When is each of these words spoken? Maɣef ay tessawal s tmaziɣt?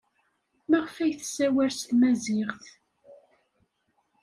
Maɣef 0.69 0.95
ay 1.03 1.13
tessawal 1.19 1.71
s 1.73 1.81
tmaziɣt? 1.89 2.65